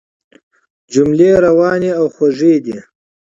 [0.93, 2.77] جملې روانې او خوږې دي.